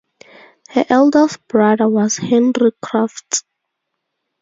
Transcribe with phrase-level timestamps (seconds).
[0.69, 3.43] Her eldest brother was Henry Crofts.